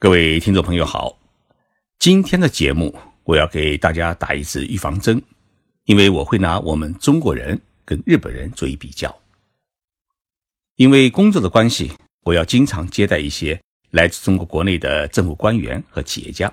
[0.00, 1.18] 各位听众朋友好，
[1.98, 5.20] 今天的节目我要给大家打一支预防针，
[5.86, 9.12] 因为我会拿我们中国人跟日本人做一比较。
[10.76, 11.90] 因为工作的关系，
[12.22, 16.52] 我要经常接待一些来自中国国内的政府官员和企业家，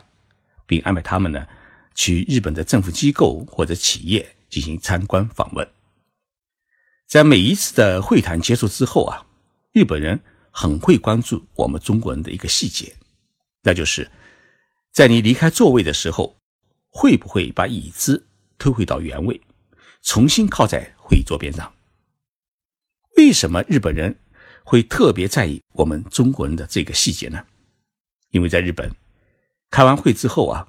[0.65, 1.45] 并安排他们呢
[1.93, 5.69] 去日本的政府机构或者企业进行参观访问。
[7.05, 9.23] 在每一次的会谈结束之后啊，
[9.71, 10.19] 日本人
[10.49, 12.91] 很会关注我们中国人的一个细节。
[13.67, 14.09] 那就是
[14.91, 16.37] 在你离开座位的时候，
[16.89, 18.27] 会不会把椅子
[18.59, 19.41] 推回到原位，
[20.03, 21.73] 重新靠在会议桌边上？
[23.17, 24.15] 为什么日本人
[24.63, 27.43] 会特别在意我们中国人的这个细节呢？
[28.29, 28.91] 因为在日本，
[29.71, 30.67] 开完会之后啊，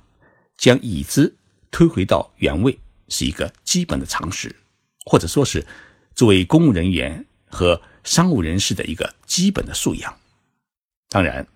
[0.57, 1.37] 将椅子
[1.71, 2.79] 推回到原位
[3.11, 4.57] 是一个基本的常识，
[5.05, 5.67] 或者说是
[6.15, 10.19] 作为公务人员和商务人士的一个基本的素养。
[11.11, 11.47] 当然。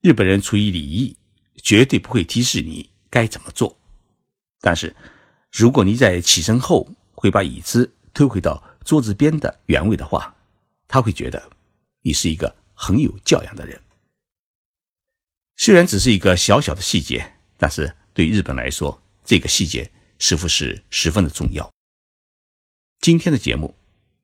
[0.00, 1.14] 日本人出于礼仪，
[1.62, 3.78] 绝对不会提示你该怎么做。
[4.60, 4.96] 但是，
[5.52, 10.34] 如果你在起身后会把椅子推回到桌子边的原位的话，
[10.88, 11.50] 他会觉得
[12.00, 13.78] 你是一个很有教养的人。
[15.56, 21.70] 虽然只是一个小小的细节，但是对日本来说，这个细节似乎是十分的重要。
[23.00, 23.74] 今天的节目，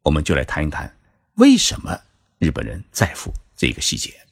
[0.03, 0.99] 我们就来谈一谈
[1.35, 2.01] 为什么
[2.39, 4.26] 日本人在乎这个细节。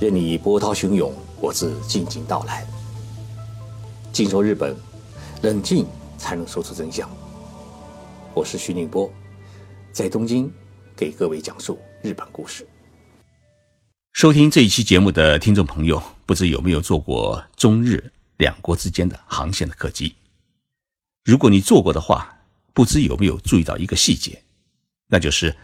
[0.00, 2.64] 任你波涛汹涌，我自静静到来。
[4.12, 4.76] 静说日本，
[5.42, 5.84] 冷静
[6.16, 7.10] 才能说出真相。
[8.32, 9.12] 我是徐宁波，
[9.90, 10.48] 在东京
[10.94, 12.64] 给各位讲述日本故事。
[14.12, 20.14] 收听这一期节目的听众朋友，不知有没有坐过中日两国之间的航线的客机？
[21.24, 22.38] 如果你坐过的话，
[22.72, 24.44] 不知有没有注意到一个细节，
[25.08, 25.56] 那就是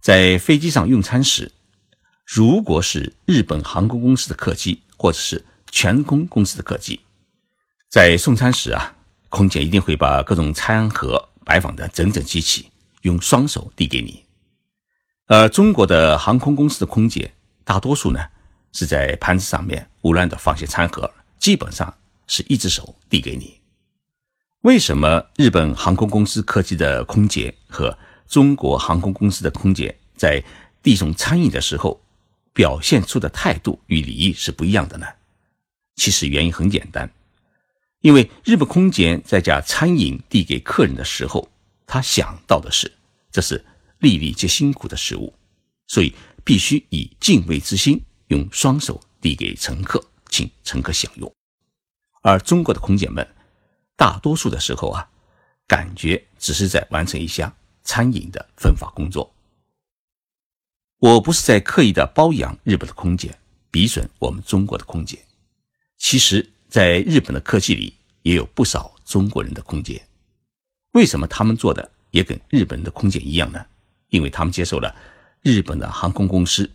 [0.00, 1.52] 在飞机上用餐时。
[2.26, 6.98] 如果是日本航空公司的客机，或者是全空公司的客机，
[7.88, 8.96] 在送餐时啊，
[9.28, 12.68] 空姐一定会把各种餐盒摆放的整整齐齐，
[13.02, 14.24] 用双手递给你。
[15.28, 17.32] 而中国的航空公司的空姐，
[17.64, 18.20] 大多数呢
[18.72, 23.60] 是在盘子上面胡乱的放些餐盒，基本上是一只手递给你。
[24.62, 30.42] 为什么日本航空公司客机的空姐和中国航空公司的空姐在
[30.82, 32.00] 递送餐饮的时候？
[32.56, 35.06] 表现出的态度与礼仪是不一样的呢。
[35.96, 37.12] 其实原因很简单，
[38.00, 41.46] 因为日本空姐在将餐饮递给客人的时候，
[41.86, 42.90] 他想到的是
[43.30, 43.62] 这是
[43.98, 45.34] 粒粒皆辛苦的食物，
[45.86, 46.14] 所以
[46.44, 51.30] 必须以敬畏之心，用双手递给乘客，请乘客享用。
[52.22, 53.26] 而中国的空姐们，
[53.96, 55.06] 大多数的时候啊，
[55.66, 59.30] 感觉只是在完成一项餐饮的分发工作。
[60.98, 63.36] 我不是在刻意的包养日本的空姐，
[63.70, 65.18] 比损我们中国的空姐。
[65.98, 67.92] 其实，在日本的客机里
[68.22, 70.02] 也有不少中国人的空姐。
[70.92, 73.62] 为什么他们做的也跟日本的空姐一样呢？
[74.08, 74.94] 因为他们接受了
[75.42, 76.70] 日本的航空公司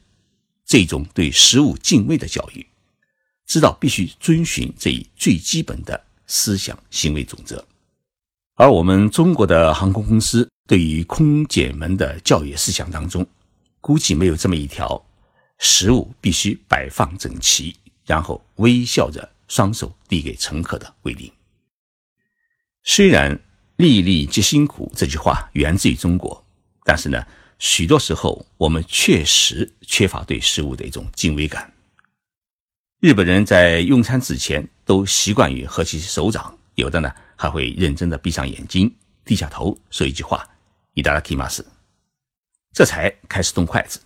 [0.66, 2.64] 这种对食物敬畏的教育，
[3.48, 7.66] 知道必须遵循这一最基本的思想行为准则。
[8.54, 13.26] 而我们中国的航空公司对于空姐们的教育思想当中，
[13.81, 15.05] 估计没有这么一条：
[15.59, 21.33] 食物必须摆放整齐，然后微笑着双手递给乘客的规定。
[22.83, 23.39] 虽然“
[23.77, 26.45] 粒粒皆辛苦”这句话源自于中国，
[26.85, 27.25] 但是呢，
[27.59, 31.73] 许多时候我们确实缺乏对食物的一种敬畏感。
[33.01, 38.93] 日本人在用餐之前都习惯于合起手掌，有的呢还会认真的闭上眼睛，
[39.25, 40.47] 低下头说一句话：“
[40.95, 41.65] いただきます。”
[42.74, 44.00] 这才开始动筷子。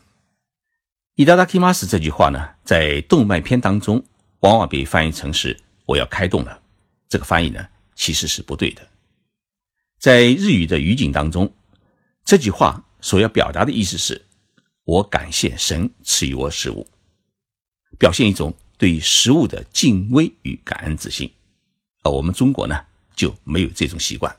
[1.15, 4.03] 伊达达基马斯这句话呢，在动漫片当中
[4.39, 6.61] 往往被翻译成是“我要开动了”。
[7.07, 7.65] 这个翻译呢，
[7.95, 8.85] 其实是不对的。
[9.99, 11.53] 在日语的语境当中，
[12.25, 14.25] 这句话所要表达的意思是
[14.83, 16.85] “我感谢神赐予我食物”，
[17.99, 21.31] 表现一种对食物的敬畏与感恩之心。
[22.03, 22.75] 而我们中国呢，
[23.15, 24.35] 就没有这种习惯，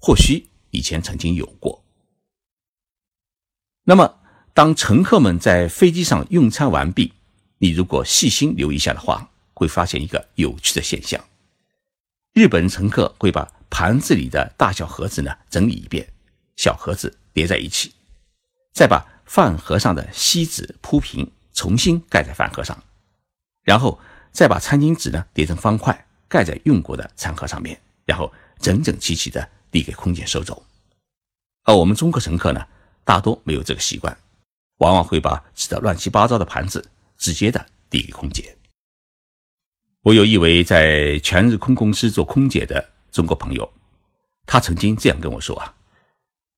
[0.00, 1.81] 或许以前曾经有过。
[3.84, 4.20] 那么，
[4.54, 7.14] 当乘客们在飞机上用餐完毕，
[7.58, 11.20] 你如果细心留意一下的话，会发现一个有趣的现象：
[12.32, 16.08] 日本乘客会把盘子里的大小盒子呢整理一遍，
[16.54, 17.92] 小盒子叠在一起，
[18.72, 22.80] 再把饭盒上的锡纸铺平，重新盖在饭盒上，
[23.64, 23.98] 然后
[24.30, 30.64] 再把餐巾纸呢叠成方块，盖在用过的餐盒上面，然后整整齐齐的递给空姐收走。
[31.64, 32.64] 而我们中国乘客呢？
[33.04, 34.16] 大多没有这个习惯，
[34.78, 38.56] 往往会把吃的乱七八糟的盘子直接的递给空姐。
[40.02, 43.72] 我有一位在全日空公司做空姐的中国朋友，
[44.46, 45.74] 他曾经这样跟我说啊：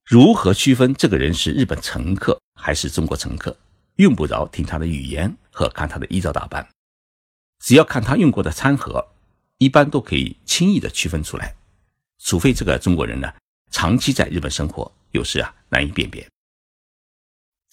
[0.04, 3.54] 如何区分这个人是日本乘客还是中国乘客，
[3.96, 6.66] 用不着听他的语言和看他的衣着打扮，
[7.60, 9.06] 只要看他用过的餐盒，
[9.58, 11.54] 一般都可以轻易的区分出来。
[12.18, 13.30] 除非这个中国人呢
[13.70, 16.26] 长期在日本生活，有时啊难以辨别。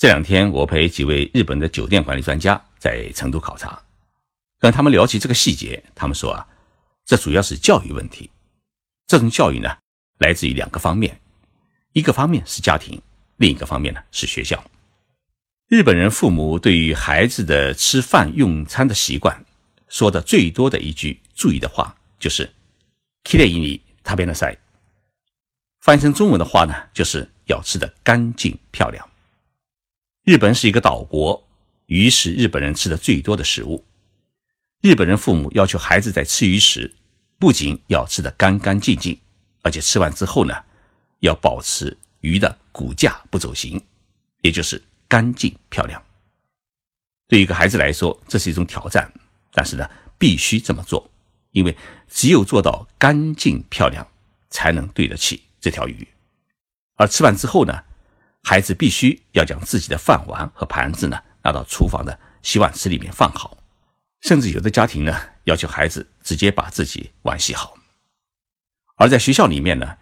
[0.01, 3.83] 这两天我陪几位日本的酒店管理专家在成都考察。
[4.59, 6.47] 跟他们聊起这个细节，他们说啊，
[7.05, 8.31] 这主要是教育问题。
[9.07, 9.77] 这种教育呢，
[10.19, 11.21] 来自于两个方面，
[11.93, 13.01] 一个方面是家庭，
[13.37, 14.63] 另一个方面呢是学校。
[15.69, 19.45] 日本人父母对于孩子的吃饭用餐的习惯，
[19.89, 22.51] 说的最多的一句注意的话就是“
[23.25, 24.59] k i きれいに食べなさい”。
[25.81, 29.07] 翻译成中文的话呢，就是要吃的干净漂亮。
[30.32, 31.46] 日本是一个岛国，
[31.88, 33.84] 鱼是日本人吃的最多的食物。
[34.80, 36.96] 日本人父母要求孩子在吃鱼时，
[37.38, 39.20] 不仅要吃得干干净净，
[39.62, 40.56] 而且吃完之后呢，
[41.20, 43.84] 要保持鱼的骨架不走形，
[44.40, 46.02] 也就是干净漂亮。
[47.28, 49.12] 对一个孩子来说，这是一种挑战，
[49.52, 49.86] 但是呢，
[50.18, 51.12] 必须这么做，
[51.52, 51.76] 因为
[52.08, 54.08] 只有做到干净漂亮，
[54.50, 56.08] 才能对得起这条鱼。
[56.96, 57.84] 而吃完之后呢，
[58.43, 63.57] 孩子必须要将自己的饭碗和盘子呢拿到厨房的洗碗池里面放好。
[64.23, 65.15] 甚至有的家庭呢，
[65.45, 67.77] 要求孩子直接把自己碗洗好。
[68.97, 69.97] 而在学校里面呢，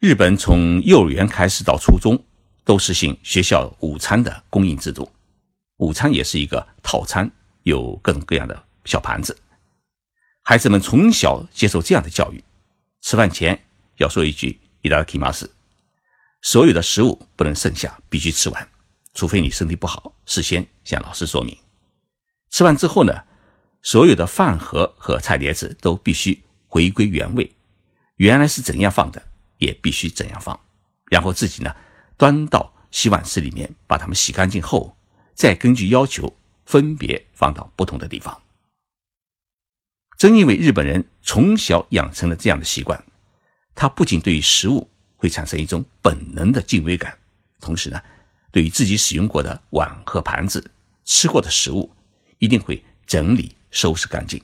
[0.00, 2.22] 日本从幼儿园开始到初中，
[2.64, 5.10] 都实行学校午餐的供应制度。
[5.76, 7.30] 午餐也是一个套餐，
[7.62, 9.36] 有各种各样的小盘子。
[10.42, 12.42] 孩子们从小接受这样的教育：
[13.00, 13.58] 吃饭前
[13.98, 15.48] 要说一句“いただきます”，
[16.41, 18.67] 所有的食物不能剩下，必须吃完，
[19.13, 21.57] 除非你身体不好，事先向老师说明。
[22.49, 23.23] 吃完之后呢？
[23.83, 27.51] 所有的饭盒和菜碟子都必须回归原位，
[28.17, 29.19] 原来是怎样放的，
[29.57, 30.59] 也必须怎样放。
[31.05, 31.75] 然后自己呢，
[32.15, 34.95] 端到洗碗池里面，把它们洗干净后，
[35.33, 36.37] 再根据要求
[36.67, 38.39] 分别放到不同的地方。
[40.15, 43.03] 正因为日本人从小养成了这样的习惯，
[43.73, 44.91] 他不仅对于食物
[45.21, 47.15] 会产生一种本能的敬畏感，
[47.59, 48.01] 同时呢，
[48.51, 50.71] 对于自己使用过的碗和盘子、
[51.05, 51.89] 吃过的食物，
[52.39, 53.55] 一定会整理。
[53.73, 54.37] 收拾干净，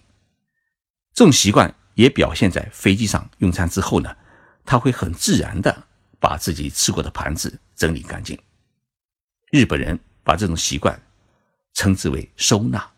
[1.14, 4.16] 这种习惯也表现在飞机上用餐之后呢，
[4.64, 5.86] 他会很自然的
[6.18, 8.40] 把自己吃过的盘子整理干净。
[9.52, 10.98] 日本人把这种习惯
[11.74, 12.90] 称之为收纳。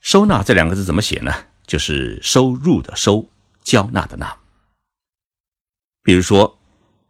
[0.00, 1.32] 收纳这两个字怎么写呢？
[1.68, 3.24] 就是收入的收，
[3.62, 4.36] 交纳的纳。
[6.02, 6.58] 比如说，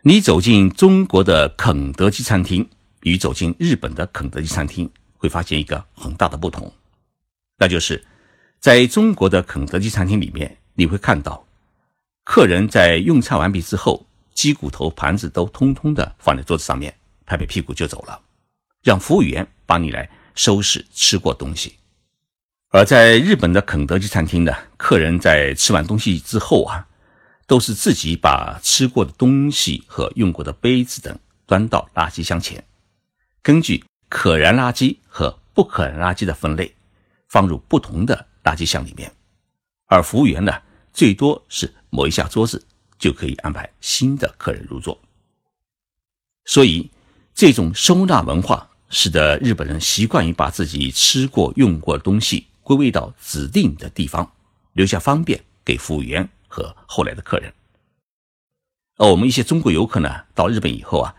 [0.07, 2.69] 你走进中国的肯德基餐厅，
[3.05, 6.71] 与走进日本的肯德基餐厅，会发现一个很大的不同，
[7.57, 8.05] 那就是。
[8.61, 11.47] 在中国的肯德基餐厅里面，你会看到，
[12.23, 14.05] 客人在用餐完毕之后，
[14.35, 18.21] 鸡骨头盘子都通通的放在桌子上面，拍拍屁股就走了，
[18.83, 21.77] 让服务员帮你来收拾吃过东西。
[22.69, 26.87] 而在日本的肯德基餐厅呢，客人在吃完东西之后啊，
[27.47, 32.65] 都是自己把吃过的东西和用过的杯子等端到垃圾箱前，
[33.43, 36.75] 根据可燃垃圾和不可燃垃圾的分类，
[37.29, 38.27] 放入不同的。
[38.45, 39.11] 垃圾箱里面，
[39.87, 40.53] 而服务员呢，
[40.93, 42.63] 最多是抹一下桌子，
[42.99, 45.01] 就可以安排新的客人入座。
[46.45, 46.91] 所以，
[47.35, 54.31] 这种收纳文化使得日本人习惯于把自己吃过、用过的东西归位到指定的地方，
[54.75, 57.53] 留下方便给服务员和后来的客人。
[58.97, 61.15] 而我们一些中国游客呢，到日本以后啊，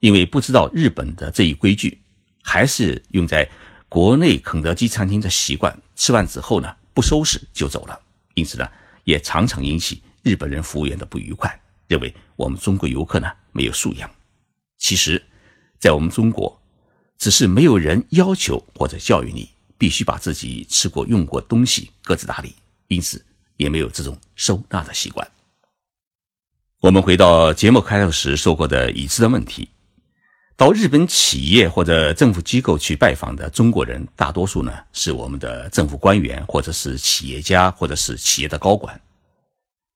[0.00, 1.98] 因为不知道日本的这一规矩，
[2.42, 3.48] 还是用在。
[3.86, 7.96] 国内肯德基餐厅的习惯，吃完之后呢，不收拾就走了，
[8.34, 8.68] 因此呢，
[9.04, 14.10] 也常常引起日本人服务员的不愉快，认为我们中国游客呢没有素养。
[14.78, 15.22] 其实，
[15.78, 16.60] 在我们中国，
[17.18, 19.48] 只是没有人要求或者教育你
[19.78, 22.56] 必须把自己吃过用过东西各自打理，
[22.88, 23.24] 因此
[23.56, 25.26] 也没有这种收纳的习惯。
[26.80, 29.68] 我们回到节目开头时说过的已知的问题。
[30.56, 39.00] 到日本企业或者政府机构去拜访的中国人，大多数呢是我们的政府官员，或者是企业家，或者是企业的高管，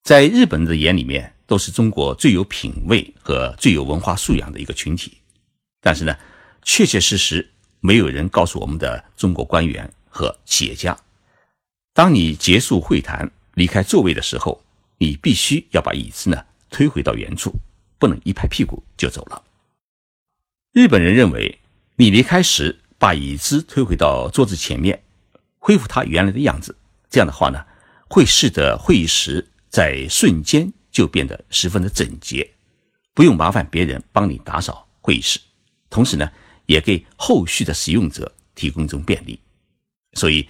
[0.02, 5.18] 在日本人的眼里面，都是中国最有品位和最有文化素养的一个群体。
[5.80, 6.16] 但是呢，
[6.64, 7.48] 确确实实
[7.78, 10.98] 没有人告诉我们的中国官员和企业家，
[11.94, 14.62] 当你结束会谈离开座位的时候，
[14.98, 17.52] 你必须要把椅子呢推回到原处，
[17.98, 19.42] 不能一拍屁股就走了。
[20.72, 21.58] 日本人认为，
[21.96, 25.02] 你离开时把椅子推回到桌子前面，
[25.58, 26.76] 恢复它原来的样子，
[27.10, 27.66] 这样的话呢，
[28.08, 32.48] 会使得会议室在瞬间就变得十分的整洁，
[33.12, 35.40] 不用麻烦别人帮你打扫会议室，
[35.90, 36.30] 同时呢，
[36.66, 39.40] 也给后续的使用者提供一种便利。
[40.12, 40.48] 所以，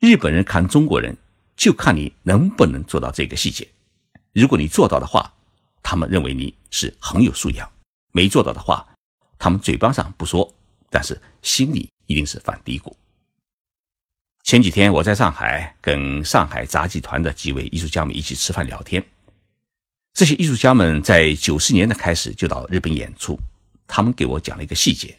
[0.00, 1.14] 日本人看中国人，
[1.56, 3.66] 就看你能不能做到这个细节。
[4.32, 5.32] 如果你做到的话，
[5.82, 7.66] 他们认为你是很有素养；
[8.12, 8.86] 没做到的话，
[9.38, 10.54] 他们嘴巴上不说，
[10.90, 12.92] 但是心里一定是犯嘀咕。
[14.44, 19.04] 前几天我在上海跟上海杂技团的几位艺术家们一起吃饭聊天，
[20.12, 23.38] 这些艺术家们在九十年代开始就到日本演出，
[23.86, 25.18] 他们给我讲了一个细节，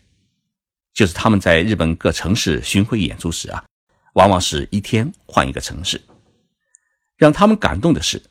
[0.94, 3.66] 就是他们在日本各城市巡回演出时啊，
[4.14, 6.00] 往往是一天换一个城市。
[7.18, 8.22] 让他们感动的是，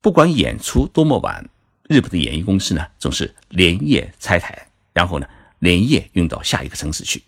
[0.00, 1.46] 不管演出多么晚，
[1.88, 4.66] 日本的演艺公司呢总是连夜拆台。
[4.92, 5.26] 然后呢，
[5.60, 7.22] 连夜运到下一个城市去。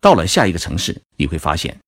[0.00, 1.78] 到了下一个城市，你会发现，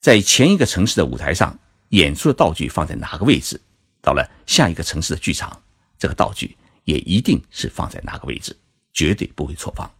[0.00, 3.60] 在前一个城市的舞台上演出的道具放在哪个位置，
[4.00, 5.60] 到了下一个城市的剧场，
[5.98, 8.56] 这个道具也一定是放在哪个位置，
[8.94, 9.90] 绝对不会错放。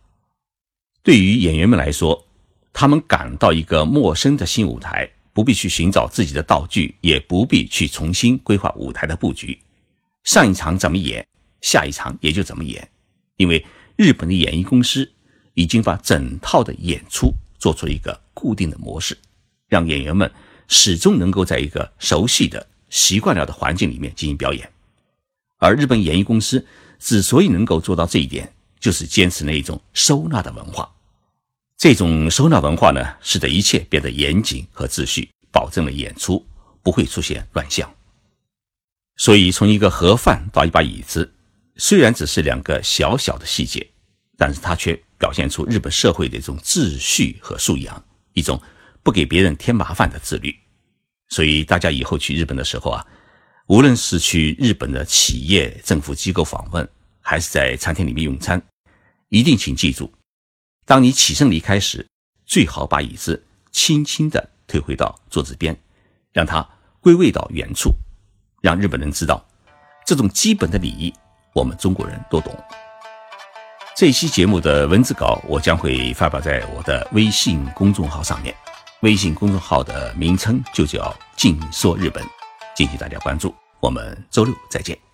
[1.03, 2.25] 对于演员们来说，
[2.73, 9.59] 他们赶到一个陌生的新舞台，不必去寻找自己的道具，也不必去重新规划舞台的布局。
[10.25, 11.27] 上一场怎么演，
[11.61, 12.89] 下一场也就怎么演，
[13.37, 13.65] 因为。
[13.95, 15.09] 日本的演艺公司
[15.53, 19.17] 已经把整套的演出做出一个固定的模式，
[19.69, 20.29] 让演员们
[20.67, 24.69] 始终能够在一个熟悉的、习惯了的环境里面进行表演。
[25.59, 26.67] 而日本演艺公司
[26.99, 30.91] 之所以能够做到这一点，就是坚持那一种收纳的文化。
[31.83, 36.47] 这种收纳文化呢，使得一切变得严谨和秩序，保证了演出
[36.81, 37.93] 不会出现乱象。
[39.17, 41.35] 所以，从一个盒饭到一把椅子。
[41.75, 43.85] 虽然只是两个小小的细节，
[44.39, 48.01] 但是它却表现出日本社会的一种秩序和素养，
[48.33, 48.63] 一种
[49.03, 50.57] 不给别人添麻烦的自律。
[51.31, 53.05] 所以大家以后去日本的时候啊，
[53.67, 56.89] 无论是去日本的企业、政府机构访问，
[57.21, 58.63] 还是在餐厅里面用餐，
[59.31, 60.13] 一定请记住，
[60.85, 62.07] 当你起身离开时，
[62.45, 65.77] 最好把椅子轻轻地推回到桌子边，
[66.33, 66.69] 让它
[67.01, 67.93] 归位到原处，
[68.61, 69.45] 让日本人知道
[70.05, 71.13] 这种基本的礼仪。
[71.55, 72.57] 我们中国人都懂。
[73.95, 78.55] 这期节目的文字稿我将会发表在我的微信公众号上面，
[79.03, 82.25] 微信公众号的名称就叫“静说日本”，
[82.75, 83.55] 敬请大家关注。
[83.81, 85.12] 我们周六再见。